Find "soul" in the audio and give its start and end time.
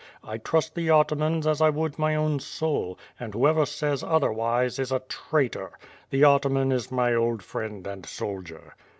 2.39-2.97